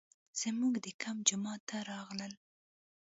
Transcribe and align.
زموږ 0.41 0.73
د 0.85 0.87
کمپ 1.01 1.19
جومات 1.27 1.61
ته 1.69 1.77
راغلل. 1.91 2.33